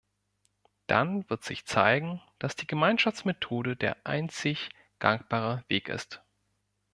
[0.87, 6.23] Dann wird sich zeigen, dass die Gemeinschaftsmethode der einzig gangbare Weg ist.